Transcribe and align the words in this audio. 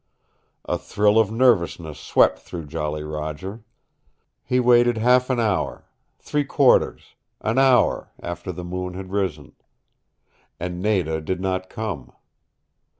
A 0.65 0.79
thrill 0.79 1.19
of 1.19 1.29
nervousness 1.31 1.99
swept 1.99 2.39
through 2.39 2.65
Jolly 2.65 3.03
Roger. 3.03 3.61
He 4.43 4.59
waited 4.59 4.97
half 4.97 5.29
an 5.29 5.39
hour, 5.39 5.85
three 6.17 6.43
quarters, 6.43 7.13
an 7.41 7.59
hour 7.59 8.09
after 8.19 8.51
the 8.51 8.65
moon 8.65 8.95
had 8.95 9.11
risen. 9.11 9.53
And 10.59 10.81
Nada 10.81 11.21
did 11.21 11.39
not 11.39 11.69
come. 11.69 12.13